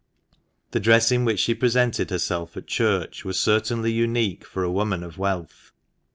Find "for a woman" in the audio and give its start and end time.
4.43-5.03